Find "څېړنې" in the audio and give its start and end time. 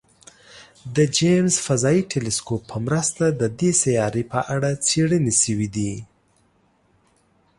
4.87-5.33